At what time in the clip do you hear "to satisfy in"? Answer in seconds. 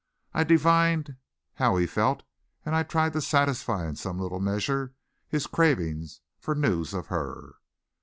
3.13-3.95